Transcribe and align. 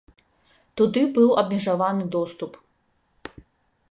Туды 0.81 1.01
быў 1.17 1.29
абмежаваны 1.41 2.03
доступ. 2.17 2.51